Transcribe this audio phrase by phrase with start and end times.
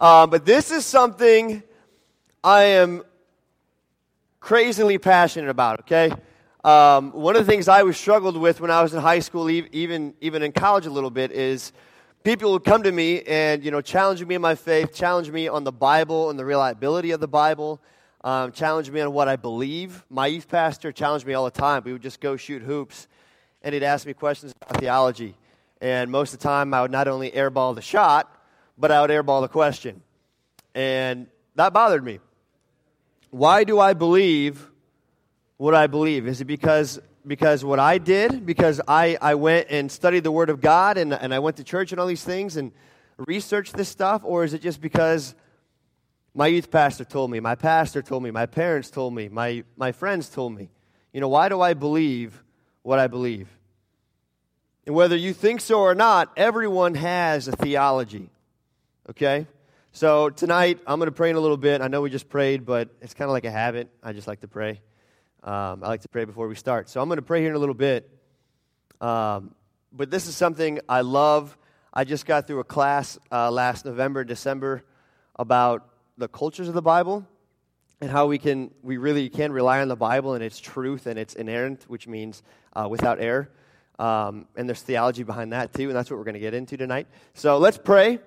[0.00, 1.62] Uh, but this is something
[2.42, 3.02] I am
[4.40, 6.10] crazily passionate about, okay?
[6.64, 9.50] Um, one of the things I was struggled with when I was in high school,
[9.50, 11.72] even, even in college a little bit, is
[12.24, 15.48] people would come to me and, you know, challenge me in my faith, challenge me
[15.48, 17.78] on the Bible and the reliability of the Bible,
[18.24, 20.06] um, challenge me on what I believe.
[20.08, 21.82] My youth pastor challenged me all the time.
[21.84, 23.06] We would just go shoot hoops,
[23.60, 25.36] and he'd ask me questions about theology.
[25.82, 28.34] And most of the time, I would not only airball the shot,
[28.80, 30.02] but I would airball the question.
[30.74, 32.18] And that bothered me.
[33.30, 34.68] Why do I believe
[35.58, 36.26] what I believe?
[36.26, 40.48] Is it because because what I did, because I, I went and studied the Word
[40.48, 42.72] of God and, and I went to church and all these things and
[43.18, 45.34] researched this stuff, or is it just because
[46.34, 49.92] my youth pastor told me, my pastor told me, my parents told me, my, my
[49.92, 50.70] friends told me?
[51.12, 52.42] You know, why do I believe
[52.82, 53.48] what I believe?
[54.86, 58.30] And whether you think so or not, everyone has a theology.
[59.10, 59.48] Okay?
[59.90, 61.80] So tonight, I'm going to pray in a little bit.
[61.80, 63.88] I know we just prayed, but it's kind of like a habit.
[64.04, 64.80] I just like to pray.
[65.42, 66.88] Um, I like to pray before we start.
[66.88, 68.08] So I'm going to pray here in a little bit.
[69.00, 69.52] Um,
[69.92, 71.58] but this is something I love.
[71.92, 74.84] I just got through a class uh, last November, December
[75.34, 77.26] about the cultures of the Bible
[78.00, 81.18] and how we can we really can rely on the Bible and its truth and
[81.18, 83.50] its inerrant, which means uh, without error.
[83.98, 86.76] Um, and there's theology behind that too, and that's what we're going to get into
[86.76, 87.08] tonight.
[87.34, 88.20] So let's pray.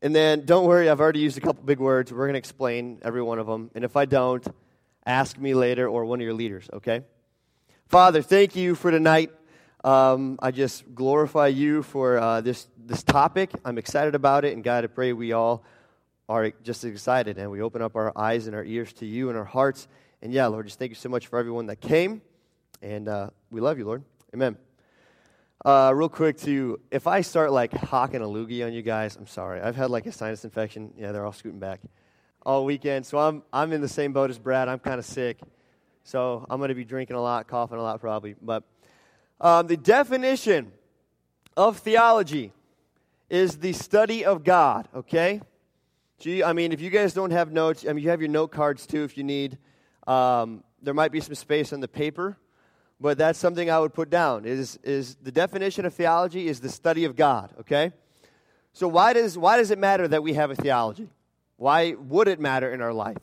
[0.00, 2.12] And then don't worry, I've already used a couple big words.
[2.12, 3.70] We're going to explain every one of them.
[3.74, 4.46] And if I don't,
[5.04, 7.02] ask me later or one of your leaders, okay?
[7.88, 9.32] Father, thank you for tonight.
[9.82, 13.50] Um, I just glorify you for uh, this, this topic.
[13.64, 14.52] I'm excited about it.
[14.52, 15.64] And God, I pray we all
[16.28, 19.38] are just excited and we open up our eyes and our ears to you and
[19.38, 19.88] our hearts.
[20.20, 22.20] And yeah, Lord, just thank you so much for everyone that came.
[22.82, 24.04] And uh, we love you, Lord.
[24.34, 24.67] Amen.
[25.64, 29.26] Uh, real quick, to if I start like hawking a loogie on you guys, I'm
[29.26, 29.60] sorry.
[29.60, 30.94] I've had like a sinus infection.
[30.96, 31.80] Yeah, they're all scooting back
[32.46, 33.04] all weekend.
[33.04, 34.68] So I'm, I'm in the same boat as Brad.
[34.68, 35.38] I'm kind of sick.
[36.04, 38.36] So I'm going to be drinking a lot, coughing a lot probably.
[38.40, 38.62] But
[39.40, 40.72] um, the definition
[41.56, 42.52] of theology
[43.28, 45.40] is the study of God, okay?
[46.18, 48.52] Gee, I mean, if you guys don't have notes, I mean, you have your note
[48.52, 49.58] cards too if you need.
[50.06, 52.38] Um, there might be some space on the paper,
[53.00, 54.44] but that's something I would put down.
[54.44, 57.92] Is, is the definition of theology is the study of God, okay?
[58.72, 61.08] So why does, why does it matter that we have a theology?
[61.56, 63.18] Why would it matter in our life?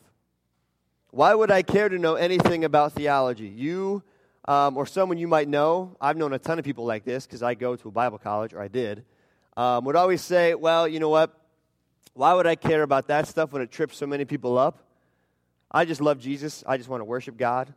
[1.11, 3.47] Why would I care to know anything about theology?
[3.47, 4.03] You
[4.47, 7.41] um, or someone you might know, I've known a ton of people like this because
[7.41, 9.03] I go to a Bible college, or I did,
[9.57, 11.35] um, would always say, well, you know what?
[12.13, 14.79] Why would I care about that stuff when it trips so many people up?
[15.71, 16.63] I just love Jesus.
[16.67, 17.73] I just want to worship God.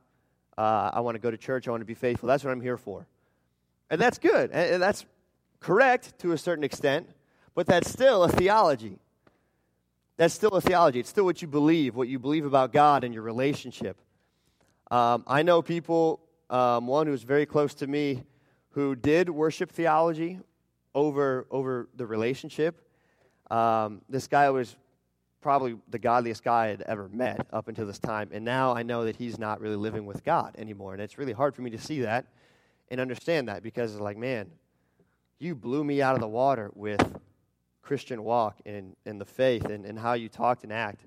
[0.59, 1.69] Uh, I want to go to church.
[1.69, 2.27] I want to be faithful.
[2.27, 3.07] That's what I'm here for.
[3.91, 4.51] And that's good.
[4.51, 5.07] And that's
[5.61, 7.09] correct to a certain extent,
[7.55, 8.99] but that's still a theology.
[10.17, 10.99] That's still a theology.
[10.99, 14.01] It's still what you believe, what you believe about God and your relationship.
[14.91, 16.19] Um, I know people,
[16.51, 18.25] um, one who's very close to me,
[18.71, 20.41] who did worship theology
[20.93, 22.85] over, over the relationship.
[23.49, 24.75] Um, this guy was
[25.41, 28.31] probably the godliest guy I had ever met up until this time.
[28.33, 30.93] And now I know that he's not really living with God anymore.
[30.93, 32.27] And it's really hard for me to see that
[32.91, 34.51] and understand that because it's like, man,
[35.39, 37.21] you blew me out of the water with
[37.83, 41.07] Christian walk and, and the faith and, and how you talked and act.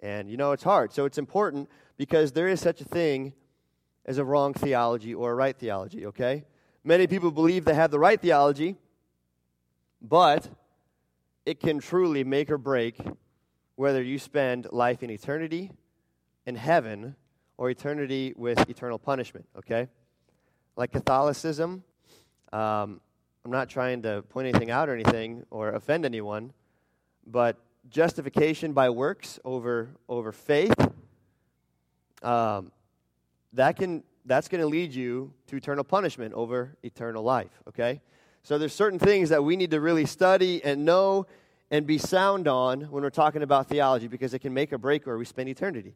[0.00, 0.92] And you know, it's hard.
[0.92, 3.34] So it's important because there is such a thing
[4.06, 6.44] as a wrong theology or a right theology, okay?
[6.82, 8.76] Many people believe they have the right theology,
[10.00, 10.48] but
[11.44, 12.98] it can truly make or break
[13.78, 15.70] whether you spend life in eternity
[16.46, 17.14] in heaven
[17.56, 19.86] or eternity with eternal punishment, okay?
[20.74, 21.84] Like Catholicism,
[22.52, 23.00] um,
[23.44, 26.52] I'm not trying to point anything out or anything or offend anyone,
[27.24, 27.56] but
[27.88, 30.74] justification by works over over faith,
[32.24, 32.72] um,
[33.52, 37.62] that can that's going to lead you to eternal punishment over eternal life.
[37.68, 38.00] Okay,
[38.42, 41.28] so there's certain things that we need to really study and know
[41.70, 45.06] and be sound on when we're talking about theology because it can make or break
[45.06, 45.94] where we spend eternity.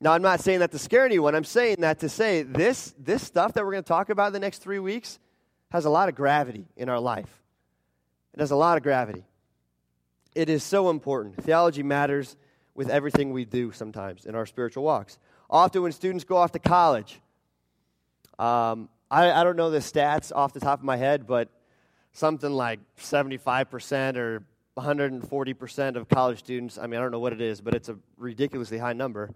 [0.00, 1.34] Now, I'm not saying that to scare anyone.
[1.34, 4.32] I'm saying that to say this this stuff that we're going to talk about in
[4.32, 5.18] the next three weeks
[5.70, 7.42] has a lot of gravity in our life.
[8.34, 9.24] It has a lot of gravity.
[10.34, 11.42] It is so important.
[11.42, 12.36] Theology matters
[12.74, 15.18] with everything we do sometimes in our spiritual walks.
[15.48, 17.20] Often, when students go off to college,
[18.38, 21.48] um, I, I don't know the stats off the top of my head, but
[22.12, 24.42] something like 75% or
[24.76, 27.98] 140% of college students, I mean, I don't know what it is, but it's a
[28.16, 29.30] ridiculously high number,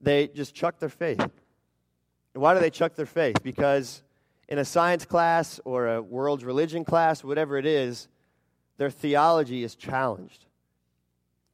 [0.00, 1.20] they just chuck their faith.
[1.20, 3.42] And why do they chuck their faith?
[3.42, 4.02] Because
[4.48, 8.08] in a science class or a world's religion class, whatever it is,
[8.78, 10.46] their theology is challenged.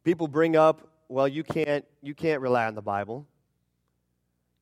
[0.05, 3.27] People bring up, well, you can't, you can't rely on the Bible.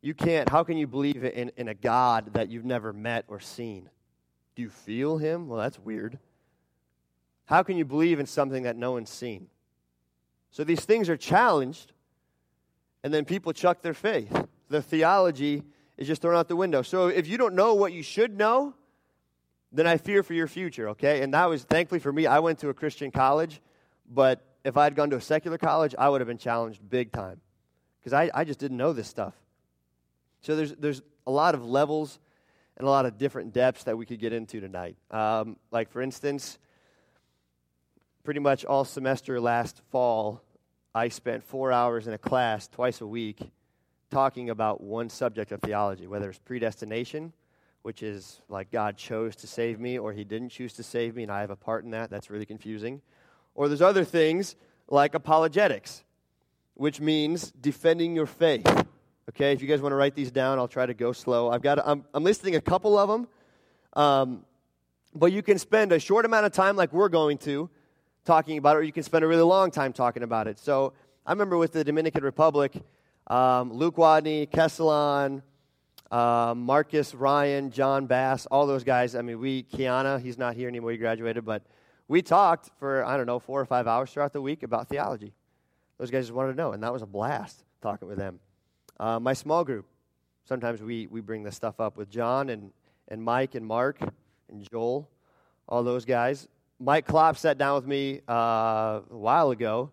[0.03, 3.39] You can't, how can you believe in, in a God that you've never met or
[3.39, 3.89] seen?
[4.55, 5.49] Do you feel him?
[5.49, 6.19] Well, that's weird.
[7.47, 9.49] How can you believe in something that no one's seen?
[10.51, 11.93] So these things are challenged,
[13.03, 14.33] and then people chuck their faith.
[14.69, 15.63] The theology
[15.97, 16.83] is just thrown out the window.
[16.83, 18.75] So if you don't know what you should know,
[19.73, 21.23] then I fear for your future, okay?
[21.23, 23.61] And that was thankfully for me, I went to a Christian college,
[24.09, 27.13] but if I had gone to a secular college, I would have been challenged big
[27.13, 27.41] time
[28.01, 29.35] because I, I just didn't know this stuff.
[30.41, 32.19] So there's, there's a lot of levels
[32.77, 34.97] and a lot of different depths that we could get into tonight.
[35.11, 36.59] Um, like, for instance,
[38.27, 40.43] pretty much all semester last fall,
[40.93, 43.39] I spent four hours in a class twice a week
[44.11, 47.33] talking about one subject of theology, whether it's predestination,
[47.83, 51.23] which is like God chose to save me or he didn't choose to save me
[51.23, 52.11] and I have a part in that.
[52.11, 53.01] That's really confusing.
[53.55, 54.57] Or there's other things
[54.89, 56.03] like apologetics,
[56.75, 58.67] which means defending your faith.
[59.29, 61.49] Okay, if you guys want to write these down, I'll try to go slow.
[61.49, 63.29] I've got, I'm, I'm listing a couple of them,
[63.93, 64.45] um,
[65.15, 67.71] but you can spend a short amount of time, like we're going to,
[68.27, 70.59] talking about it, or you can spend a really long time talking about it.
[70.59, 70.93] So
[71.25, 72.73] I remember with the Dominican Republic,
[73.29, 75.43] um, Luke Wadney, Kesselon,
[76.11, 79.15] uh, Marcus, Ryan, John Bass, all those guys.
[79.15, 81.63] I mean, we, Kiana, he's not here anymore, he graduated, but
[82.09, 85.33] we talked for, I don't know, four or five hours throughout the week about theology.
[85.99, 88.39] Those guys just wanted to know, and that was a blast talking with them.
[89.01, 89.87] Uh, my small group,
[90.45, 92.71] sometimes we, we bring this stuff up with John and,
[93.09, 93.99] and Mike and Mark
[94.49, 95.09] and Joel,
[95.69, 96.49] all those guys.
[96.79, 99.91] Mike Klopp sat down with me uh, a while ago,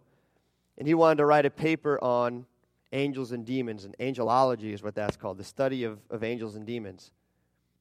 [0.77, 2.45] and he wanted to write a paper on
[2.91, 6.65] angels and demons, and angelology is what that's called, the study of, of angels and
[6.65, 7.11] demons.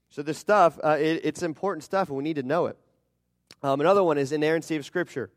[0.09, 2.77] So this stuff, uh, it, it's important stuff, and we need to know it.
[3.63, 5.31] Um, another one is inerrancy of Scripture.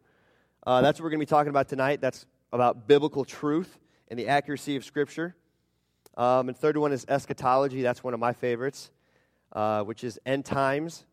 [0.66, 2.02] Uh, that's what we're going to be talking about tonight.
[2.02, 3.80] That's about biblical truth
[4.10, 5.36] and the accuracy of Scripture.
[6.18, 7.82] Um, and third one is eschatology.
[7.82, 8.92] That's one of my favorites,
[9.54, 11.06] uh, which is end times.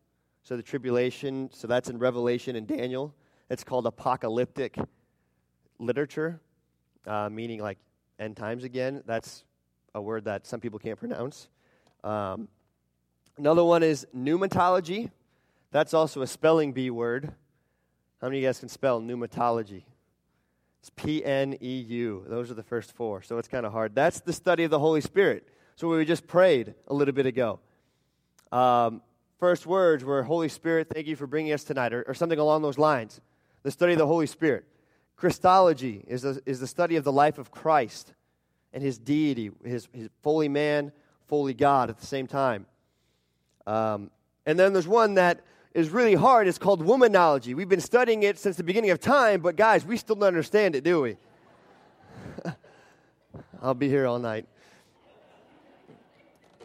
[0.43, 1.49] So the tribulation.
[1.53, 3.13] So that's in Revelation and Daniel.
[3.49, 4.77] It's called apocalyptic
[5.79, 6.41] literature,
[7.07, 7.77] uh, meaning like
[8.19, 9.03] end times again.
[9.05, 9.45] That's
[9.95, 11.47] a word that some people can't pronounce.
[12.03, 12.49] Um,
[13.37, 15.11] another one is pneumatology.
[15.71, 17.33] That's also a spelling bee word.
[18.21, 19.83] How many of you guys can spell pneumatology?
[20.81, 22.25] It's P N E U.
[22.27, 23.95] Those are the first four, so it's kind of hard.
[23.95, 25.47] That's the study of the Holy Spirit.
[25.77, 27.59] So we just prayed a little bit ago.
[28.51, 29.01] Um,
[29.43, 32.61] first words were, Holy Spirit, thank you for bringing us tonight, or, or, something along
[32.61, 33.19] those lines.
[33.63, 34.63] The study of the Holy Spirit.
[35.17, 38.13] Christology is, a, is the study of the life of Christ
[38.71, 40.93] and his deity, his, his fully man,
[41.27, 42.65] fully God at the same time.
[43.67, 44.11] Um,
[44.45, 45.41] and then there's one that
[45.73, 46.47] is really hard.
[46.47, 47.53] It's called womanology.
[47.53, 50.73] We've been studying it since the beginning of time, but guys, we still don't understand
[50.73, 51.17] it, do we?
[53.61, 54.45] I'll be here all night.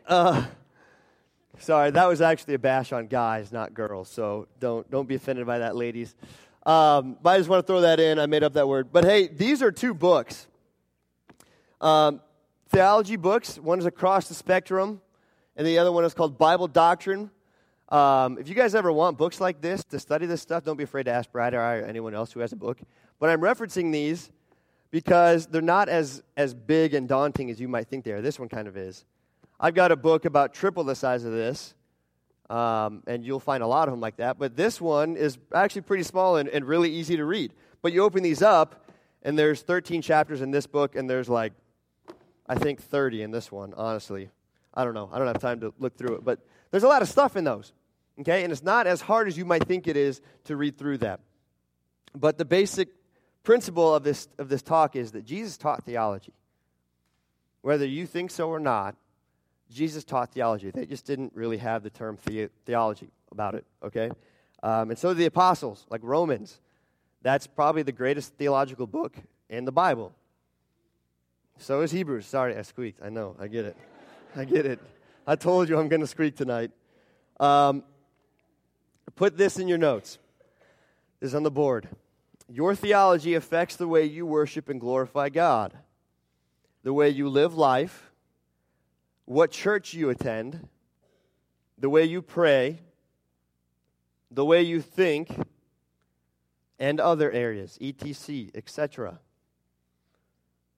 [0.07, 0.45] Uh,
[1.59, 4.09] sorry, that was actually a bash on guys, not girls.
[4.09, 6.15] So don't don't be offended by that, ladies.
[6.65, 8.19] Um, but I just want to throw that in.
[8.19, 8.89] I made up that word.
[8.93, 10.47] But hey, these are two books.
[11.81, 12.21] Um,
[12.69, 13.59] theology books.
[13.59, 15.01] One is across the spectrum,
[15.57, 17.31] and the other one is called Bible Doctrine.
[17.89, 20.85] Um, if you guys ever want books like this to study this stuff, don't be
[20.85, 22.79] afraid to ask Brad or I or anyone else who has a book.
[23.19, 24.31] But I'm referencing these
[24.91, 28.21] because they're not as, as big and daunting as you might think they are.
[28.21, 29.05] This one kind of is.
[29.61, 31.75] I've got a book about triple the size of this,
[32.49, 34.39] um, and you'll find a lot of them like that.
[34.39, 37.53] But this one is actually pretty small and, and really easy to read.
[37.83, 38.89] But you open these up,
[39.23, 41.53] and there's 13 chapters in this book, and there's like,
[42.49, 44.31] I think 30 in this one, honestly.
[44.73, 45.11] I don't know.
[45.13, 46.25] I don't have time to look through it.
[46.25, 46.39] But
[46.71, 47.73] there's a lot of stuff in those.
[48.21, 48.45] Okay?
[48.45, 51.21] And it's not as hard as you might think it is to read through that.
[52.15, 52.89] But the basic
[53.43, 56.33] principle of this, of this talk is that Jesus taught theology.
[57.63, 58.95] Whether you think so or not,
[59.71, 60.71] Jesus taught theology.
[60.71, 64.11] They just didn't really have the term the- theology about it, okay?
[64.63, 66.59] Um, and so the apostles, like Romans.
[67.23, 69.17] That's probably the greatest theological book
[69.49, 70.13] in the Bible.
[71.59, 72.27] So is Hebrews.
[72.27, 73.01] Sorry, I squeaked.
[73.05, 73.35] I know.
[73.39, 73.77] I get it.
[74.37, 74.79] I get it.
[75.27, 76.71] I told you I'm going to squeak tonight.
[77.41, 77.83] Um,
[79.19, 80.17] Put this in your notes.
[81.19, 81.89] This is on the board.
[82.49, 85.77] Your theology affects the way you worship and glorify God,
[86.85, 88.08] the way you live life,
[89.29, 90.67] what church you attend,
[91.77, 92.79] the way you pray,
[94.31, 95.29] the way you think,
[96.79, 99.19] and other areas, etc., etc.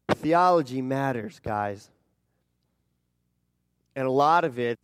[0.08, 1.90] Theology matters, guys.
[3.94, 4.80] And a lot of it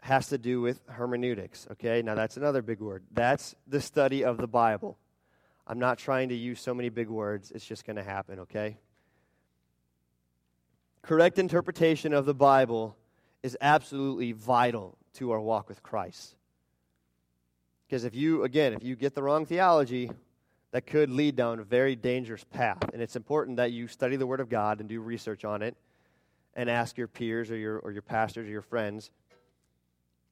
[0.00, 2.00] has to do with hermeneutics, okay?
[2.00, 3.02] Now, that's another big word.
[3.12, 4.96] That's the study of the Bible.
[5.66, 7.52] I'm not trying to use so many big words.
[7.54, 8.78] It's just going to happen, okay?
[11.02, 12.96] Correct interpretation of the Bible
[13.42, 16.36] is absolutely vital to our walk with Christ.
[17.86, 20.10] Because if you, again, if you get the wrong theology,
[20.72, 22.84] that could lead down a very dangerous path.
[22.92, 25.76] And it's important that you study the Word of God and do research on it
[26.54, 29.10] and ask your peers or your, or your pastors or your friends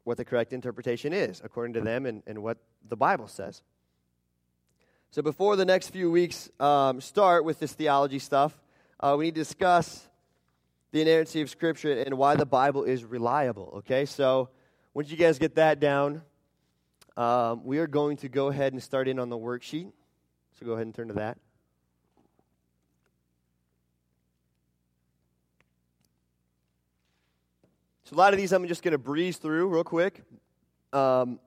[0.05, 2.59] what the correct interpretation is according to them and, and what
[2.89, 3.63] the Bible says.
[5.11, 8.59] So before the next few weeks um, start with this theology stuff,
[9.01, 10.09] uh, we need to discuss
[10.91, 13.75] the inerrancy of Scripture and why the Bible is reliable.
[13.79, 14.49] Okay, so
[14.95, 16.23] once you guys get that down,
[17.17, 19.93] um, we are going to go ahead and start in on the worksheet.
[20.59, 21.39] So go ahead and turn to that.
[28.05, 30.23] So a lot of these I'm just going to breeze through real quick.
[30.95, 31.39] Um,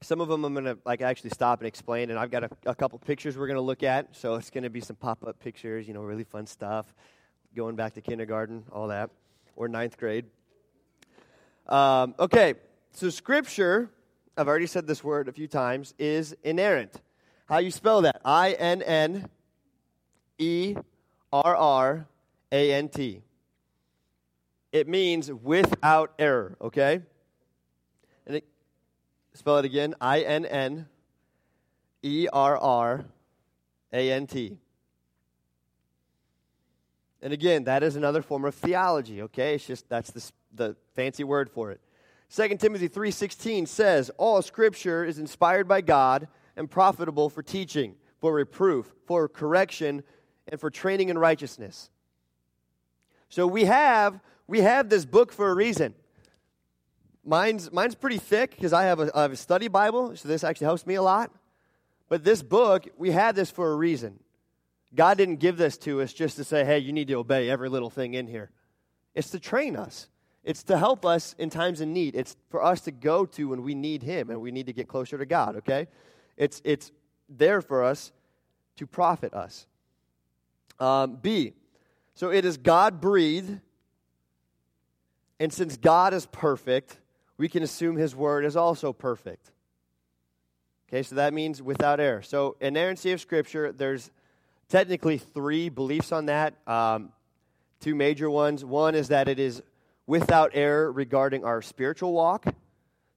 [0.00, 2.50] some of them I'm going to like actually stop and explain, and I've got a,
[2.66, 4.16] a couple pictures we're going to look at.
[4.16, 6.92] So it's going to be some pop-up pictures, you know, really fun stuff
[7.54, 9.10] going back to kindergarten, all that,
[9.56, 10.24] or ninth grade.
[11.66, 12.54] Um, okay,
[12.92, 13.90] so scripture,
[14.36, 17.00] I've already said this word a few times, is inerrant.
[17.46, 18.20] How you spell that?
[18.24, 19.28] I N N
[20.38, 20.74] E
[21.32, 22.06] R R
[22.50, 23.22] A N T.
[24.72, 27.02] It means without error, okay?
[28.26, 28.44] And it,
[29.34, 30.86] spell it again I N N
[32.02, 33.04] E R R
[33.92, 34.58] A N T.
[37.22, 39.54] And again, that is another form of theology, okay?
[39.54, 41.80] It's just that's the, the fancy word for it.
[42.34, 48.34] 2 Timothy 3:16 says, "All scripture is inspired by God and profitable for teaching, for
[48.34, 50.02] reproof, for correction,
[50.48, 51.90] and for training in righteousness."
[53.28, 55.94] So we have we have this book for a reason.
[57.24, 60.86] Mine's mine's pretty thick because I have have a study Bible, so this actually helps
[60.86, 61.30] me a lot.
[62.08, 64.18] But this book, we had this for a reason.
[64.94, 67.68] God didn't give this to us just to say, hey, you need to obey every
[67.68, 68.50] little thing in here.
[69.14, 70.08] It's to train us,
[70.44, 72.14] it's to help us in times of need.
[72.14, 74.88] It's for us to go to when we need Him and we need to get
[74.88, 75.86] closer to God, okay?
[76.36, 76.90] It's, it's
[77.28, 78.12] there for us
[78.76, 79.66] to profit us.
[80.80, 81.52] Um, B,
[82.14, 83.60] so it is God breathed,
[85.38, 86.98] and since God is perfect,
[87.36, 89.52] we can assume His word is also perfect.
[90.88, 92.20] Okay, so that means without error.
[92.22, 94.10] So, inerrancy of Scripture, there's
[94.72, 96.54] technically three beliefs on that.
[96.66, 97.12] Um,
[97.80, 98.64] two major ones.
[98.64, 99.62] One is that it is
[100.06, 102.46] without error regarding our spiritual walk,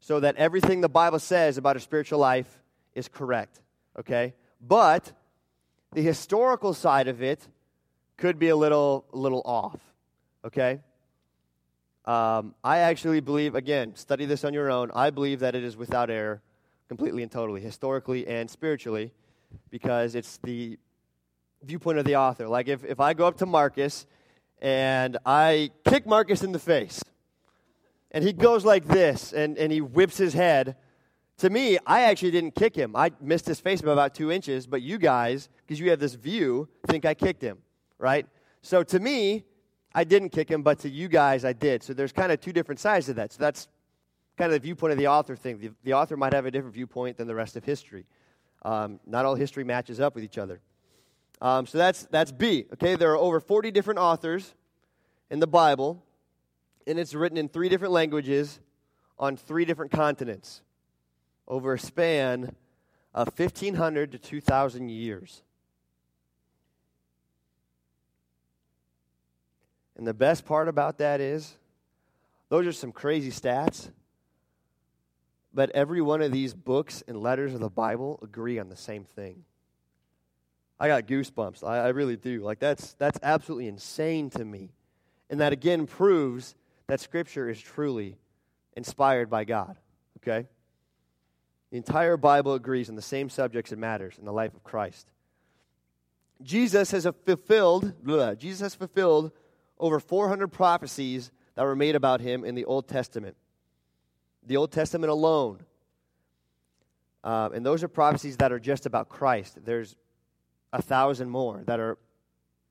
[0.01, 2.61] so that everything the Bible says about our spiritual life
[2.93, 3.61] is correct.
[3.97, 4.33] Okay?
[4.59, 5.13] But
[5.93, 7.47] the historical side of it
[8.17, 9.79] could be a little, a little off.
[10.43, 10.81] Okay?
[12.03, 14.91] Um, I actually believe, again, study this on your own.
[14.93, 16.41] I believe that it is without error,
[16.89, 19.11] completely and totally, historically and spiritually,
[19.71, 20.77] because it's the
[21.63, 22.47] viewpoint of the author.
[22.47, 24.05] Like if, if I go up to Marcus
[24.61, 27.01] and I kick Marcus in the face,
[28.11, 30.77] and he goes like this and, and he whips his head.
[31.39, 32.95] To me, I actually didn't kick him.
[32.95, 36.13] I missed his face by about two inches, but you guys, because you have this
[36.13, 37.57] view, think I kicked him,
[37.99, 38.25] right?
[38.61, 39.43] So to me,
[39.93, 41.83] I didn't kick him, but to you guys, I did.
[41.83, 43.33] So there's kind of two different sides of that.
[43.33, 43.67] So that's
[44.37, 45.59] kind of the viewpoint of the author thing.
[45.59, 48.05] The, the author might have a different viewpoint than the rest of history.
[48.63, 50.61] Um, not all history matches up with each other.
[51.41, 52.65] Um, so that's, that's B.
[52.73, 54.53] Okay, there are over 40 different authors
[55.29, 56.03] in the Bible,
[56.87, 58.59] and it's written in three different languages
[59.19, 60.61] on three different continents
[61.47, 62.55] over a span
[63.13, 65.41] of 1,500 to 2,000 years.
[69.97, 71.55] And the best part about that is,
[72.49, 73.89] those are some crazy stats,
[75.53, 79.05] but every one of these books and letters of the Bible agree on the same
[79.05, 79.45] thing.
[80.79, 81.63] I got goosebumps.
[81.63, 82.41] I, I really do.
[82.41, 84.71] Like that's that's absolutely insane to me.
[85.29, 86.55] And that again proves
[86.87, 88.17] that scripture is truly
[88.75, 89.77] inspired by God.
[90.17, 90.47] Okay?
[91.71, 95.07] The entire Bible agrees on the same subjects and matters in the life of Christ.
[96.41, 99.31] Jesus has fulfilled blah, Jesus has fulfilled
[99.79, 103.35] over 400 prophecies that were made about him in the Old Testament.
[104.45, 105.61] The Old Testament alone.
[107.23, 109.57] Uh, and those are prophecies that are just about Christ.
[109.65, 109.95] There's
[110.75, 111.97] a thousand more that are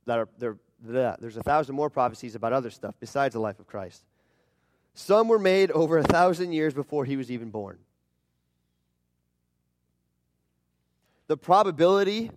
[0.05, 0.29] that are
[0.83, 1.17] there.
[1.19, 4.05] There's a thousand more prophecies about other stuff besides the life of Christ.
[4.93, 7.79] Some were made over a thousand years before he was even born.
[11.27, 12.31] The probability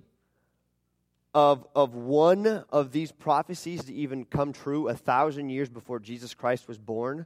[1.33, 6.33] of, of one of these prophecies to even come true a thousand years before Jesus
[6.33, 7.25] Christ was born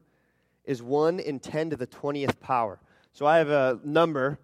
[0.66, 2.80] is 1 in 10 to the 20th power.
[3.14, 4.40] So I have a number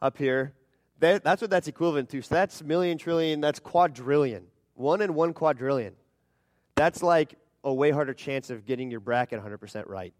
[0.00, 0.54] up here
[1.00, 2.22] That, that's what that's equivalent to.
[2.22, 4.44] So that's million, trillion, that's quadrillion.
[4.74, 5.94] One in one quadrillion.
[6.74, 10.14] That's like a way harder chance of getting your bracket 100% right.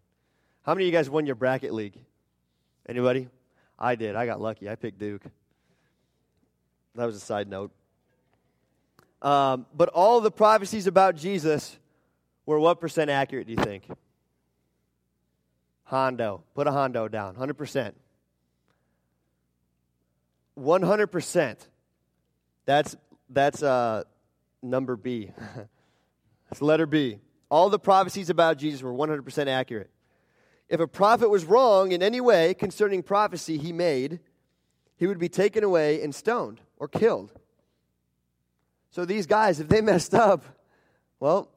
[0.63, 1.97] How many of you guys won your bracket league?
[2.87, 3.29] Anybody?
[3.79, 4.15] I did.
[4.15, 4.69] I got lucky.
[4.69, 5.23] I picked Duke.
[6.95, 7.71] That was a side note.
[9.21, 11.77] Um, but all the prophecies about Jesus
[12.45, 13.87] were what percent accurate, do you think?
[15.83, 16.43] Hondo.
[16.55, 17.35] Put a Hondo down.
[17.35, 17.93] 100%.
[20.57, 21.57] 100%.
[22.65, 22.95] That's,
[23.29, 24.03] that's uh,
[24.61, 25.31] number B.
[26.51, 27.19] It's letter B.
[27.49, 29.89] All the prophecies about Jesus were 100% accurate.
[30.69, 34.19] If a prophet was wrong in any way concerning prophecy he made,
[34.97, 37.31] he would be taken away and stoned or killed.
[38.91, 40.43] So these guys, if they messed up,
[41.19, 41.49] well,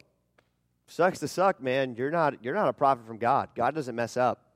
[0.86, 1.94] sucks to suck, man.
[1.96, 3.50] You're not, you're not a prophet from God.
[3.54, 4.52] God doesn't mess up.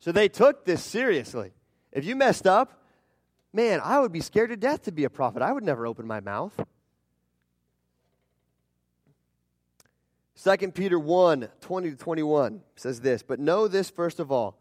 [0.00, 1.52] So they took this seriously.
[1.92, 2.83] If you messed up,
[3.54, 5.40] man, I would be scared to death to be a prophet.
[5.40, 6.52] I would never open my mouth.
[10.42, 14.58] 2 Peter 1 20 to 21 says this But know this first of all,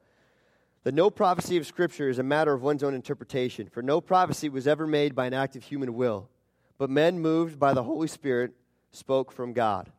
[0.84, 4.48] that no prophecy of Scripture is a matter of one's own interpretation, for no prophecy
[4.48, 6.30] was ever made by an act of human will,
[6.78, 8.54] but men moved by the Holy Spirit
[8.92, 9.92] spoke from God.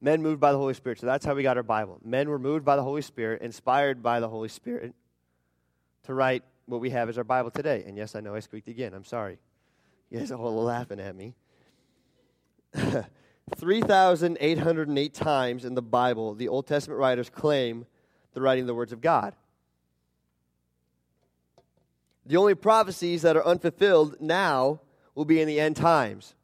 [0.00, 1.00] Men moved by the Holy Spirit.
[1.00, 1.98] So that's how we got our Bible.
[2.04, 4.94] Men were moved by the Holy Spirit, inspired by the Holy Spirit
[6.04, 7.84] to write what we have as our Bible today.
[7.86, 8.94] And yes, I know I squeaked again.
[8.94, 9.38] I'm sorry.
[10.10, 11.34] You guys are all laughing at me.
[13.56, 17.86] 3,808 times in the Bible, the Old Testament writers claim
[18.34, 19.34] the writing of the words of God.
[22.26, 24.80] The only prophecies that are unfulfilled now
[25.14, 26.34] will be in the end times,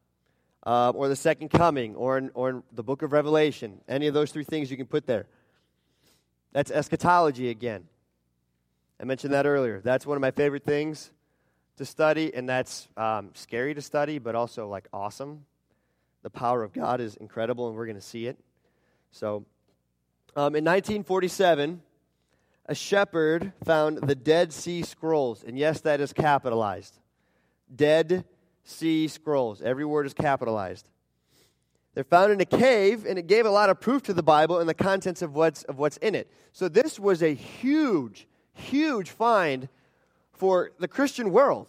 [0.65, 3.81] uh, or the second coming, or in, or in the book of Revelation.
[3.87, 5.27] Any of those three things you can put there.
[6.53, 7.85] That's eschatology again.
[8.99, 9.81] I mentioned that earlier.
[9.81, 11.11] That's one of my favorite things
[11.77, 15.45] to study, and that's um, scary to study, but also like awesome
[16.25, 18.39] the power of God is incredible, and we're going to see it.
[19.11, 19.45] So,
[20.35, 21.83] um, in 1947,
[22.65, 26.97] a shepherd found the Dead Sea Scrolls, and yes, that is capitalized.
[27.75, 28.25] Dead
[28.63, 29.61] Sea Scrolls.
[29.61, 30.89] Every word is capitalized.
[31.93, 34.57] They're found in a cave, and it gave a lot of proof to the Bible
[34.57, 36.31] and the contents of what's, of what's in it.
[36.53, 39.69] So, this was a huge, huge find
[40.33, 41.67] for the Christian world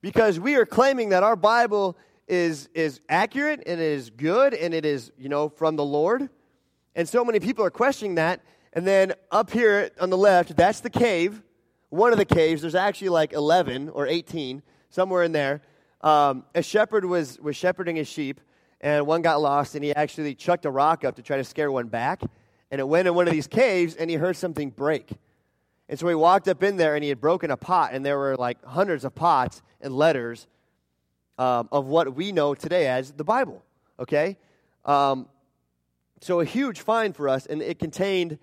[0.00, 1.96] because we are claiming that our Bible
[2.28, 6.28] is, is accurate and it is good and it is, you know, from the Lord.
[6.94, 8.40] And so many people are questioning that.
[8.72, 11.42] And then up here on the left, that's the cave,
[11.90, 12.62] one of the caves.
[12.62, 15.62] There's actually like 11 or 18, somewhere in there.
[16.00, 18.40] Um, a shepherd was, was shepherding his sheep,
[18.80, 21.70] and one got lost, and he actually chucked a rock up to try to scare
[21.70, 22.22] one back.
[22.70, 25.12] And it went in one of these caves, and he heard something break.
[25.88, 28.18] And so he walked up in there, and he had broken a pot, and there
[28.18, 30.46] were like hundreds of pots and letters
[31.38, 33.62] um, of what we know today as the Bible.
[33.98, 34.36] Okay?
[34.84, 35.28] Um,
[36.20, 38.38] so a huge find for us, and it contained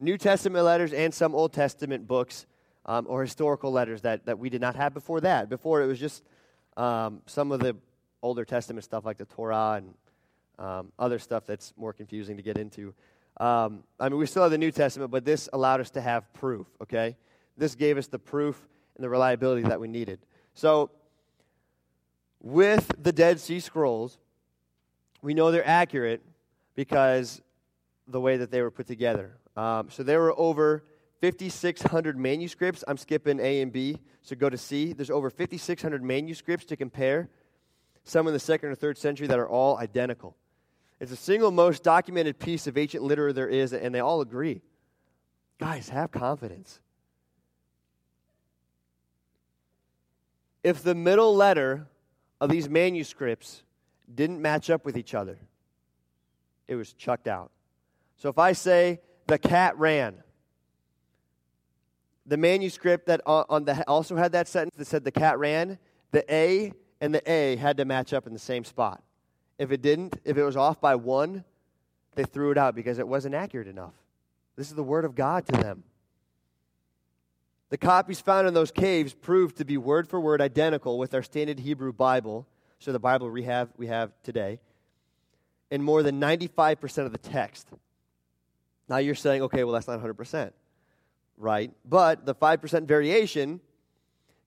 [0.00, 2.46] New Testament letters and some Old Testament books
[2.86, 5.48] um, or historical letters that, that we did not have before that.
[5.48, 6.22] Before it was just
[6.76, 7.76] um, some of the
[8.22, 9.94] Older Testament stuff like the Torah and
[10.58, 12.94] um, other stuff that's more confusing to get into.
[13.38, 16.32] Um, I mean, we still have the New Testament, but this allowed us to have
[16.34, 17.16] proof, okay?
[17.56, 20.20] This gave us the proof and the reliability that we needed.
[20.54, 20.90] So
[22.40, 24.18] with the Dead Sea Scrolls,
[25.22, 26.22] we know they're accurate
[26.74, 27.42] because
[28.06, 29.36] the way that they were put together.
[29.56, 30.84] Um, so there were over
[31.20, 32.84] 5,600 manuscripts.
[32.86, 34.92] I'm skipping A and B, so go to C.
[34.92, 37.30] There's over 5,600 manuscripts to compare,
[38.04, 40.36] some in the second or third century that are all identical.
[41.04, 44.62] It's the single most documented piece of ancient literature there is, and they all agree.
[45.58, 46.80] Guys, have confidence.
[50.62, 51.88] If the middle letter
[52.40, 53.64] of these manuscripts
[54.14, 55.38] didn't match up with each other.
[56.68, 57.50] It was chucked out.
[58.16, 60.22] So if I say the cat ran,
[62.24, 65.78] the manuscript that on the also had that sentence that said the cat ran,
[66.12, 69.03] the A and the A had to match up in the same spot.
[69.58, 71.44] If it didn't, if it was off by one,
[72.14, 73.94] they threw it out because it wasn't accurate enough.
[74.56, 75.84] This is the word of God to them.
[77.70, 81.22] The copies found in those caves proved to be word for word identical with our
[81.22, 82.46] standard Hebrew Bible,
[82.78, 84.60] so the Bible we have, we have today,
[85.70, 87.68] in more than 95% of the text.
[88.88, 90.52] Now you're saying, okay, well, that's not 100%,
[91.36, 91.72] right?
[91.84, 93.60] But the 5% variation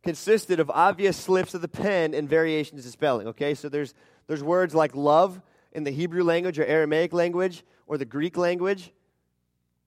[0.03, 3.55] consisted of obvious slips of the pen and variations in spelling, okay?
[3.55, 3.93] So there's,
[4.27, 8.91] there's words like love in the Hebrew language or Aramaic language or the Greek language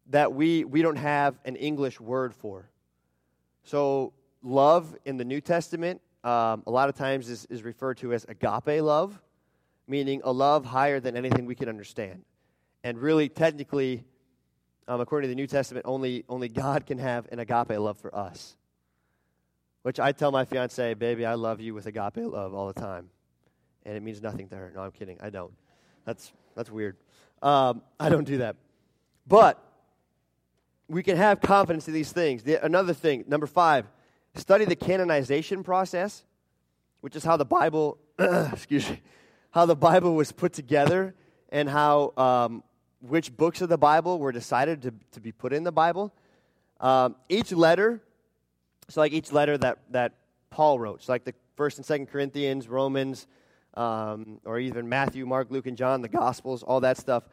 [0.09, 2.69] that we, we don't have an English word for.
[3.63, 8.13] So love in the New Testament um, a lot of times is, is referred to
[8.13, 9.19] as agape love,
[9.87, 12.25] meaning a love higher than anything we can understand.
[12.85, 14.05] And really, technically,
[14.87, 18.15] um, according to the New Testament, only, only God can have an agape love for
[18.15, 18.57] us.
[19.83, 23.09] Which I tell my fiance, baby, I love you with agape love all the time.
[23.85, 24.73] And it means nothing to her.
[24.75, 25.19] No, I'm kidding.
[25.21, 25.53] I don't.
[26.05, 26.97] That's, that's weird.
[27.43, 28.57] Um, I don't do that.
[29.27, 29.63] But
[30.89, 32.43] we can have confidence in these things.
[32.43, 33.87] The, another thing, number five,
[34.35, 36.25] study the canonization process,
[37.01, 39.01] which is how the Bible, excuse me,
[39.53, 41.15] how the Bible was put together
[41.51, 42.63] and how um,
[43.01, 46.13] which books of the Bible were decided to, to be put in the Bible.
[46.81, 48.03] Um, each letter,
[48.89, 50.15] so like each letter that, that
[50.51, 53.27] Paul wrote, so like the First and Second Corinthians, Romans,
[53.75, 57.25] um, or even Matthew, Mark, Luke, and John, the Gospels, all that stuff,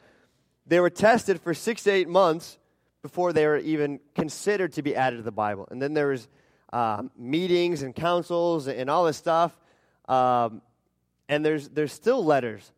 [0.66, 2.58] they were tested for six to eight months
[3.02, 5.66] before they were even considered to be added to the Bible.
[5.70, 6.28] And then there was
[6.72, 9.56] um, meetings and councils and all this stuff.
[10.08, 10.62] Um,
[11.28, 12.72] and there's, there's still letters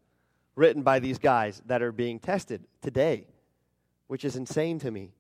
[0.55, 3.27] written by these guys that are being tested today,
[4.09, 5.11] which is insane to me.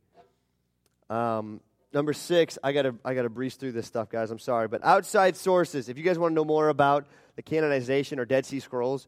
[1.08, 1.60] Um,
[1.92, 4.30] number six, I gotta I gotta breeze through this stuff, guys.
[4.30, 5.88] I'm sorry, but outside sources.
[5.88, 9.06] If you guys want to know more about the canonization or Dead Sea Scrolls,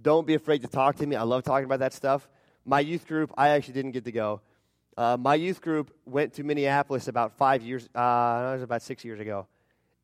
[0.00, 1.16] don't be afraid to talk to me.
[1.16, 2.28] I love talking about that stuff.
[2.64, 4.40] My youth group, I actually didn't get to go.
[4.96, 9.04] Uh, my youth group went to Minneapolis about five years, uh, it was about six
[9.04, 9.46] years ago,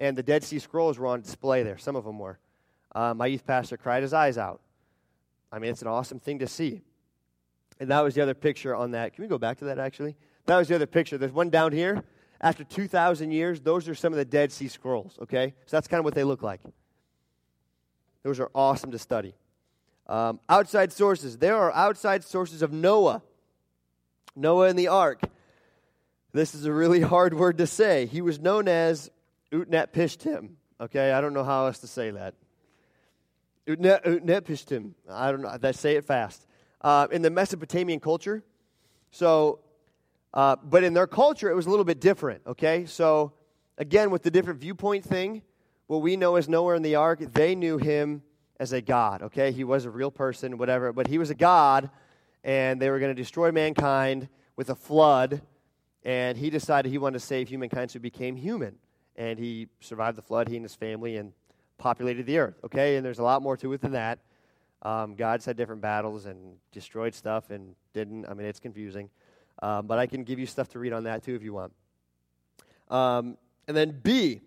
[0.00, 1.76] and the Dead Sea Scrolls were on display there.
[1.76, 2.38] Some of them were.
[2.94, 4.60] Uh, my youth pastor cried his eyes out.
[5.52, 6.82] I mean, it's an awesome thing to see.
[7.78, 9.12] And that was the other picture on that.
[9.12, 10.16] Can we go back to that actually?
[10.46, 11.18] That was the other picture.
[11.18, 12.04] There's one down here.
[12.40, 15.54] After 2,000 years, those are some of the Dead Sea Scrolls, okay?
[15.66, 16.60] So that's kind of what they look like.
[18.22, 19.34] Those are awesome to study.
[20.06, 21.38] Um, outside sources.
[21.38, 23.22] There are outside sources of Noah.
[24.34, 25.22] Noah and the ark.
[26.32, 28.06] This is a really hard word to say.
[28.06, 29.10] He was known as
[29.52, 30.50] Utnapishtim.
[30.80, 32.34] Okay, I don't know how else to say that.
[33.66, 34.92] Utnapishtim.
[35.08, 35.56] I don't know.
[35.60, 36.46] Let's say it fast.
[36.82, 38.44] Uh, in the Mesopotamian culture,
[39.10, 39.60] so,
[40.34, 42.42] uh, but in their culture, it was a little bit different.
[42.46, 43.32] Okay, so
[43.78, 45.42] again, with the different viewpoint thing,
[45.86, 48.22] what we know as Noah in the ark, they knew him
[48.58, 49.22] as a god.
[49.22, 51.90] Okay, he was a real person, whatever, but he was a god
[52.46, 55.42] and they were going to destroy mankind with a flood.
[56.04, 58.76] And he decided he wanted to save humankind, so he became human.
[59.16, 61.32] And he survived the flood, he and his family, and
[61.76, 62.54] populated the earth.
[62.64, 64.20] Okay, and there's a lot more to it than that.
[64.82, 68.26] Um, God's had different battles and destroyed stuff and didn't.
[68.26, 69.10] I mean, it's confusing.
[69.62, 71.72] Um, but I can give you stuff to read on that too if you want.
[72.88, 74.42] Um, and then B,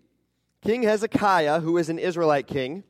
[0.62, 2.84] King Hezekiah, who is an Israelite king,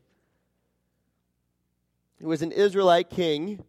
[2.21, 3.65] who was an Israelite king,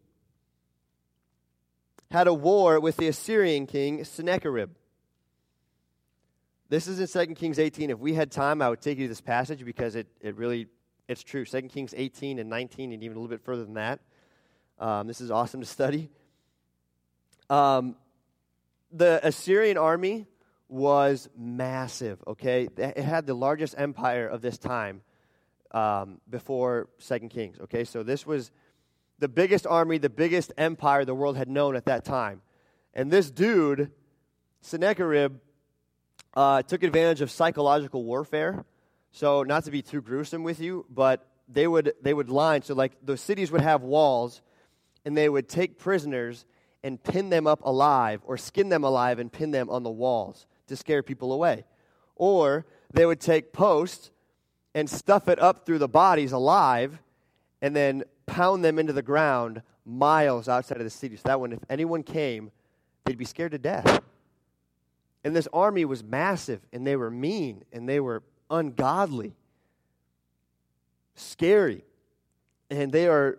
[2.10, 4.70] had a war with the Assyrian king Sennacherib.
[6.68, 7.90] This is in 2 Kings 18.
[7.90, 10.68] If we had time, I would take you to this passage because it, it really,
[11.06, 11.44] it's true.
[11.44, 14.00] 2 Kings 18 and 19 and even a little bit further than that.
[14.78, 16.10] Um, this is awesome to study.
[17.50, 17.96] Um,
[18.92, 20.26] the Assyrian army
[20.68, 22.68] was massive, okay?
[22.76, 25.02] It had the largest empire of this time
[25.70, 27.84] um, before Second Kings, okay?
[27.84, 28.50] So this was
[29.18, 32.42] the biggest army, the biggest empire the world had known at that time.
[32.94, 33.90] And this dude,
[34.60, 35.36] Sennacherib,
[36.34, 38.64] uh, took advantage of psychological warfare.
[39.12, 42.74] So, not to be too gruesome with you, but they would, they would line, so
[42.74, 44.40] like the cities would have walls,
[45.04, 46.46] and they would take prisoners
[46.84, 50.46] and pin them up alive, or skin them alive and pin them on the walls
[50.66, 51.64] to scare people away.
[52.16, 54.10] Or they would take posts
[54.74, 56.98] and stuff it up through the bodies alive,
[57.60, 61.16] and then pound them into the ground miles outside of the city.
[61.16, 62.50] So that when if anyone came,
[63.04, 64.02] they'd be scared to death.
[65.24, 69.34] And this army was massive, and they were mean, and they were ungodly,
[71.14, 71.84] scary.
[72.70, 73.38] And they are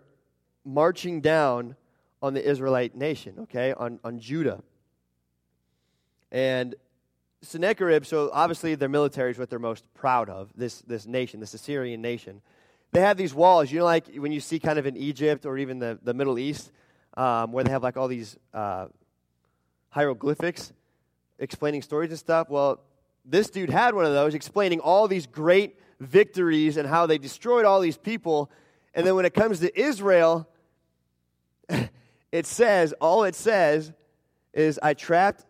[0.64, 1.76] marching down
[2.24, 4.62] on the Israelite nation, okay, on, on Judah.
[6.32, 6.74] And
[7.42, 11.54] Sennacherib, so obviously their military is what they're most proud of, this, this nation, this
[11.54, 12.40] Assyrian nation
[12.94, 13.70] they have these walls.
[13.70, 16.38] You know, like when you see kind of in Egypt or even the, the Middle
[16.38, 16.70] East,
[17.16, 18.86] um, where they have like all these uh,
[19.90, 20.72] hieroglyphics
[21.38, 22.48] explaining stories and stuff.
[22.48, 22.80] Well,
[23.24, 27.64] this dude had one of those explaining all these great victories and how they destroyed
[27.64, 28.50] all these people.
[28.94, 30.48] And then when it comes to Israel,
[32.34, 33.92] it says, all it says
[34.52, 35.44] is, I trapped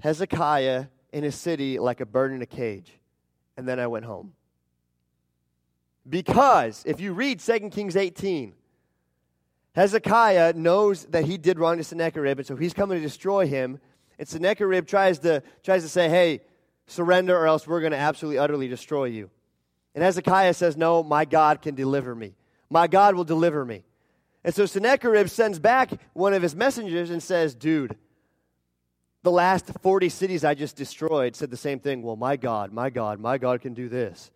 [0.00, 2.92] Hezekiah in his city like a bird in a cage.
[3.56, 4.34] And then I went home.
[6.06, 8.52] Because if you read 2 Kings 18,
[9.74, 13.80] Hezekiah knows that he did wrong to Sennacherib, and so he's coming to destroy him.
[14.18, 16.42] And Sennacherib tries to, tries to say, hey,
[16.86, 19.30] Surrender, or else we're going to absolutely, utterly destroy you.
[19.94, 22.34] And Hezekiah says, No, my God can deliver me.
[22.68, 23.84] My God will deliver me.
[24.46, 27.96] And so Sennacherib sends back one of his messengers and says, Dude,
[29.24, 32.00] the last 40 cities I just destroyed said the same thing.
[32.00, 34.30] Well, my God, my God, my God can do this.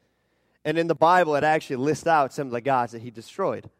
[0.65, 3.71] And in the Bible, it actually lists out some of the gods that he destroyed.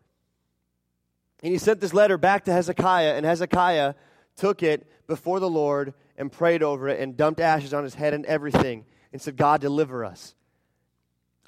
[1.43, 3.95] And he sent this letter back to Hezekiah, and Hezekiah
[4.37, 8.15] took it before the Lord and prayed over it and dumped ashes on his head
[8.15, 10.37] and everything and said, God, deliver us.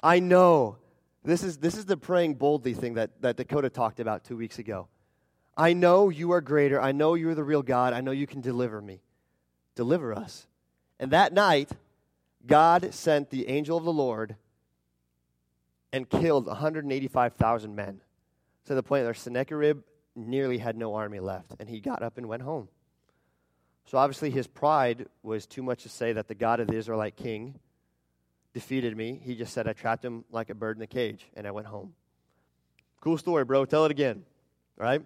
[0.03, 0.75] I know.
[1.23, 4.59] This is, this is the praying boldly thing that, that Dakota talked about two weeks
[4.59, 4.87] ago.
[5.55, 6.81] I know you are greater.
[6.81, 7.93] I know you're the real God.
[7.93, 9.01] I know you can deliver me.
[9.75, 10.47] Deliver us.
[10.99, 11.71] And that night,
[12.45, 14.35] God sent the angel of the Lord
[15.93, 18.01] and killed 185,000 men
[18.65, 19.81] to the point where Sennacherib
[20.15, 22.67] nearly had no army left, and he got up and went home.
[23.85, 27.15] So obviously, his pride was too much to say that the God of the Israelite
[27.15, 27.59] king
[28.53, 29.19] defeated me.
[29.23, 31.67] He just said, I trapped him like a bird in a cage, and I went
[31.67, 31.93] home.
[33.01, 33.65] Cool story, bro.
[33.65, 34.23] Tell it again.
[34.77, 35.01] Right?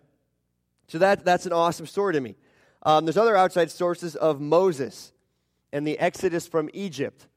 [0.87, 2.35] So that, that's an awesome story to me.
[2.83, 5.11] Um, there's other outside sources of Moses
[5.73, 7.27] and the Exodus from Egypt.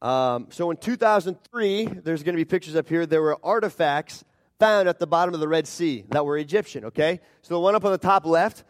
[0.00, 3.06] Um, so in 2003, there's going to be pictures up here.
[3.06, 4.24] There were artifacts
[4.58, 7.20] found at the bottom of the Red Sea that were Egyptian, okay?
[7.42, 8.64] So the one up on the top left,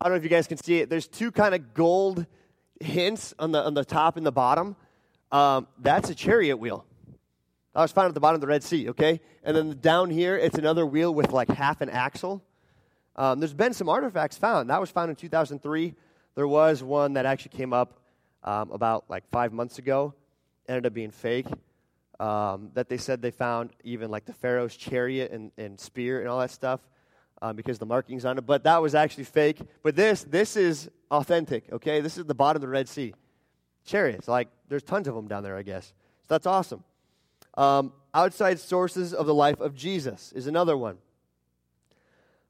[0.00, 0.88] I don't know if you guys can see it.
[0.88, 2.24] There's two kind of gold
[2.80, 4.76] hints on the, on the top and the bottom.
[5.30, 6.84] Um, that's a chariot wheel.
[7.74, 9.20] That was found at the bottom of the Red Sea, okay?
[9.44, 12.42] And then down here, it's another wheel with like half an axle.
[13.14, 14.70] Um, there's been some artifacts found.
[14.70, 15.94] That was found in 2003.
[16.34, 18.00] There was one that actually came up
[18.42, 20.14] um, about like five months ago,
[20.68, 21.46] ended up being fake.
[22.20, 26.28] Um, that they said they found even like the Pharaoh's chariot and, and spear and
[26.28, 26.80] all that stuff
[27.42, 28.46] um, because the markings on it.
[28.46, 29.60] But that was actually fake.
[29.82, 32.00] But this, this is authentic, okay?
[32.00, 33.14] This is the bottom of the Red Sea.
[33.84, 35.86] Chariots, like, there's tons of them down there, I guess.
[35.86, 36.84] So that's awesome.
[37.54, 40.98] Um, outside sources of the life of Jesus is another one.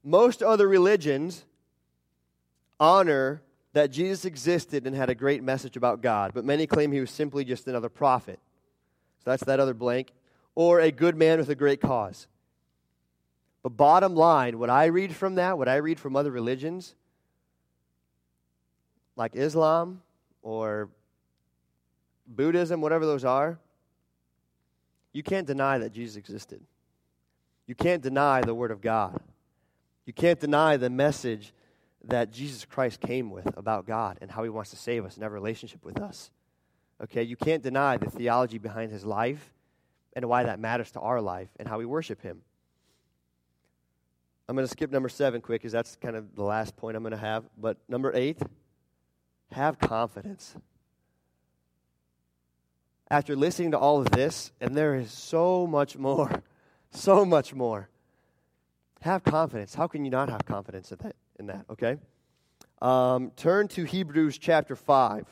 [0.03, 1.44] Most other religions
[2.81, 7.01] honor that Jesus existed and had a great message about God, but many claim he
[7.01, 8.40] was simply just another prophet.
[9.24, 10.12] So that's that other blank.
[10.55, 12.27] Or a good man with a great cause.
[13.68, 16.94] But bottom line, what I read from that, what I read from other religions,
[19.14, 20.00] like Islam
[20.40, 20.88] or
[22.26, 23.59] Buddhism, whatever those are,
[25.12, 26.62] you can't deny that Jesus existed.
[27.66, 29.20] You can't deny the Word of God.
[30.07, 31.52] You can't deny the message
[32.04, 35.22] that Jesus Christ came with about God and how He wants to save us and
[35.24, 36.31] have a relationship with us.
[37.02, 37.22] Okay?
[37.22, 39.52] You can't deny the theology behind His life
[40.14, 42.40] and why that matters to our life and how we worship Him.
[44.48, 47.02] I'm going to skip number seven quick because that's kind of the last point I'm
[47.02, 47.44] going to have.
[47.58, 48.38] But number eight,
[49.52, 50.54] have confidence.
[53.11, 56.42] After listening to all of this, and there is so much more,
[56.90, 57.90] so much more,
[59.02, 59.74] have confidence.
[59.74, 61.16] How can you not have confidence in that?
[61.38, 61.98] In that okay?
[62.80, 65.26] Um, turn to Hebrews chapter 5.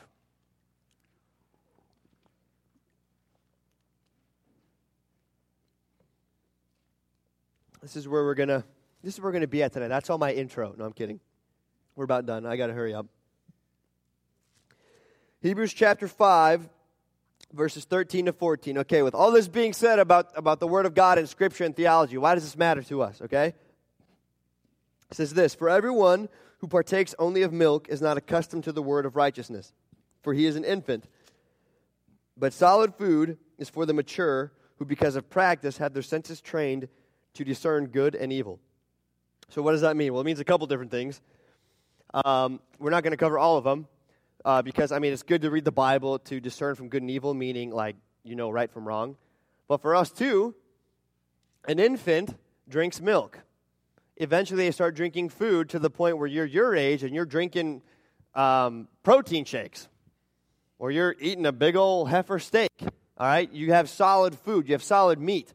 [7.81, 8.63] This is where we're going to
[9.03, 9.89] this is where we're going to be at tonight.
[9.89, 10.73] That's all my intro.
[10.77, 11.19] No, I'm kidding.
[11.95, 12.45] We're about done.
[12.45, 13.07] I got to hurry up.
[15.41, 16.67] Hebrews chapter 5,
[17.53, 18.79] verses 13 to 14.
[18.79, 21.75] Okay, with all this being said about, about the Word of God and Scripture and
[21.75, 23.21] theology, why does this matter to us?
[23.21, 23.53] Okay?
[25.09, 26.29] It says this For everyone
[26.59, 29.73] who partakes only of milk is not accustomed to the word of righteousness,
[30.21, 31.05] for he is an infant.
[32.35, 36.87] But solid food is for the mature, who because of practice have their senses trained
[37.33, 38.59] to discern good and evil.
[39.49, 40.13] So, what does that mean?
[40.13, 41.21] Well, it means a couple different things.
[42.13, 43.87] Um, we're not going to cover all of them
[44.43, 47.11] uh, because, I mean, it's good to read the Bible to discern from good and
[47.11, 49.15] evil, meaning like you know right from wrong.
[49.67, 50.55] But for us too,
[51.67, 52.35] an infant
[52.67, 53.39] drinks milk.
[54.17, 57.81] Eventually, they start drinking food to the point where you're your age and you're drinking
[58.33, 59.87] um, protein shakes
[60.79, 62.71] or you're eating a big old heifer steak.
[62.81, 63.51] All right?
[63.51, 65.53] You have solid food, you have solid meat.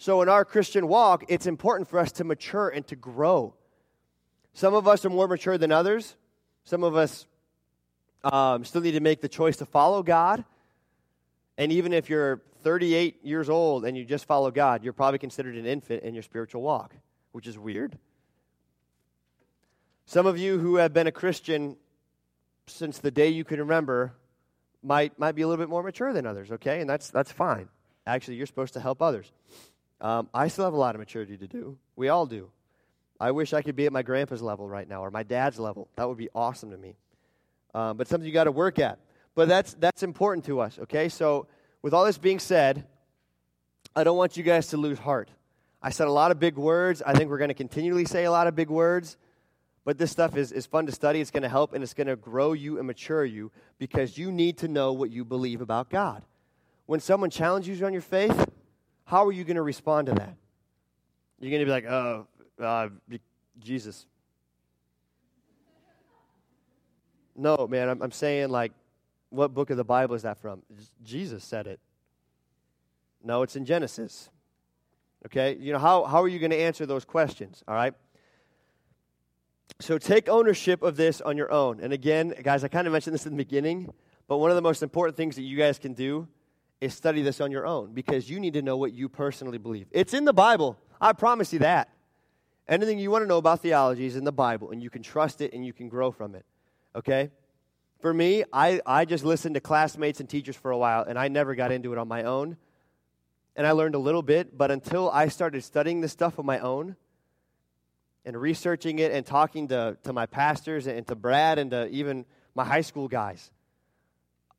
[0.00, 3.52] So, in our Christian walk, it's important for us to mature and to grow.
[4.54, 6.16] Some of us are more mature than others.
[6.64, 7.26] Some of us
[8.24, 10.42] um, still need to make the choice to follow God.
[11.58, 15.54] And even if you're 38 years old and you just follow God, you're probably considered
[15.54, 16.96] an infant in your spiritual walk,
[17.32, 17.98] which is weird.
[20.06, 21.76] Some of you who have been a Christian
[22.66, 24.14] since the day you can remember
[24.82, 26.80] might, might be a little bit more mature than others, okay?
[26.80, 27.68] And that's, that's fine.
[28.06, 29.30] Actually, you're supposed to help others.
[30.00, 31.76] Um, I still have a lot of maturity to do.
[31.96, 32.50] We all do.
[33.20, 35.88] I wish I could be at my grandpa's level right now or my dad's level.
[35.96, 36.96] That would be awesome to me.
[37.74, 38.98] um, but something you got to work at.
[39.34, 41.08] But that's, that's important to us, okay?
[41.08, 41.46] So,
[41.82, 42.86] with all this being said,
[43.94, 45.30] I don't want you guys to lose heart.
[45.82, 47.02] I said a lot of big words.
[47.04, 49.16] I think we're going to continually say a lot of big words.
[49.84, 51.20] But this stuff is, is fun to study.
[51.20, 54.30] It's going to help and it's going to grow you and mature you because you
[54.30, 56.22] need to know what you believe about God.
[56.86, 58.48] When someone challenges you on your faith,
[59.10, 60.36] how are you going to respond to that?
[61.40, 62.28] You're going to be like, oh,
[62.62, 62.88] uh,
[63.58, 64.06] Jesus.
[67.34, 68.70] No, man, I'm, I'm saying, like,
[69.30, 70.62] what book of the Bible is that from?
[71.02, 71.80] Jesus said it.
[73.24, 74.30] No, it's in Genesis.
[75.26, 75.56] Okay?
[75.58, 77.64] You know, how, how are you going to answer those questions?
[77.66, 77.94] All right?
[79.80, 81.80] So take ownership of this on your own.
[81.80, 83.92] And again, guys, I kind of mentioned this in the beginning,
[84.28, 86.28] but one of the most important things that you guys can do
[86.80, 89.86] is study this on your own because you need to know what you personally believe.
[89.90, 90.78] It's in the Bible.
[91.00, 91.90] I promise you that.
[92.68, 95.40] Anything you want to know about theology is in the Bible, and you can trust
[95.40, 96.44] it and you can grow from it.
[96.94, 97.30] Okay?
[98.00, 101.28] For me, I, I just listened to classmates and teachers for a while, and I
[101.28, 102.56] never got into it on my own.
[103.56, 106.60] And I learned a little bit, but until I started studying this stuff on my
[106.60, 106.96] own
[108.24, 112.24] and researching it and talking to, to my pastors and to Brad and to even
[112.54, 113.50] my high school guys,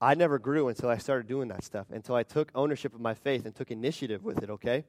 [0.02, 3.14] I never grew until I started doing that stuff, until I took ownership of my
[3.14, 4.84] faith and took initiative with it, okay?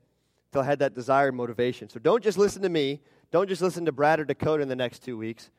[0.50, 1.88] Until I had that desired motivation.
[1.90, 3.00] So don't just listen to me.
[3.30, 5.50] Don't just listen to Brad or Dakota in the next two weeks,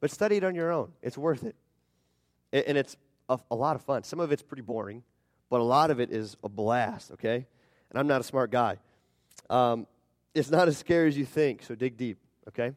[0.00, 0.92] but study it on your own.
[1.02, 1.54] It's worth it
[2.52, 2.96] and it's
[3.28, 4.02] a, a lot of fun.
[4.02, 5.02] Some of it's pretty boring,
[5.50, 7.46] but a lot of it is a blast, okay?
[7.90, 8.78] And I'm not a smart guy.
[9.50, 9.86] Um,
[10.34, 12.72] it's not as scary as you think, so dig deep, okay?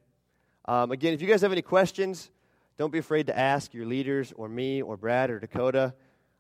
[0.65, 2.31] Um, again, if you guys have any questions,
[2.77, 5.93] don't be afraid to ask your leaders or me or Brad or Dakota.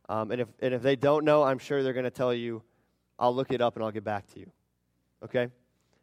[0.07, 2.61] Um, and, if, and if they don't know, I'm sure they're going to tell you,
[3.17, 4.51] I'll look it up and I'll get back to you.
[5.23, 5.49] Okay?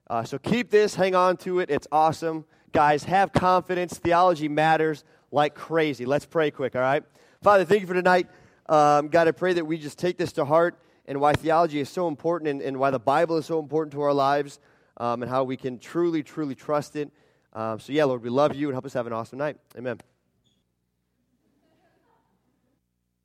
[0.09, 1.71] Uh, so keep this, hang on to it.
[1.71, 2.45] It's awesome.
[2.73, 3.99] Guys, have confidence.
[3.99, 6.05] Theology matters like crazy.
[6.05, 7.05] Let's pray quick, all right?
[7.43, 8.29] Father, thank you for tonight.
[8.69, 11.89] Um, God, I pray that we just take this to heart and why theology is
[11.89, 14.59] so important and, and why the Bible is so important to our lives
[14.97, 17.11] um, and how we can truly, truly trust it.
[17.53, 19.57] Um, so, yeah, Lord, we love you and help us have an awesome night.
[19.77, 19.99] Amen.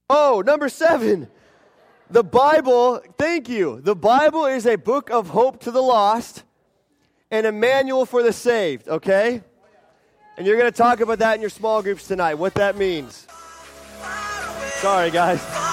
[0.09, 1.27] Oh, number seven.
[2.09, 3.81] The Bible, thank you.
[3.81, 6.43] The Bible is a book of hope to the lost
[7.29, 9.43] and a manual for the saved, okay?
[10.37, 13.27] And you're going to talk about that in your small groups tonight, what that means.
[14.79, 15.66] Sorry, guys.